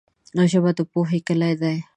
ژبه 0.51 0.71
د 0.77 0.79
پوهې 0.91 1.19
کلي 1.27 1.53
ده 1.61 1.73